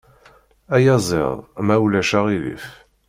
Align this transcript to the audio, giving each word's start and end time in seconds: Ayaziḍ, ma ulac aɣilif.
Ayaziḍ, 0.75 1.33
ma 1.65 1.75
ulac 1.83 2.11
aɣilif. 2.19 2.65